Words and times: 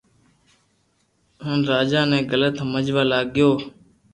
ھين 1.43 1.59
راجا 1.71 2.01
ني 2.09 2.19
غلط 2.31 2.55
ھمجوا 2.63 3.03
لاگيو 3.11 3.49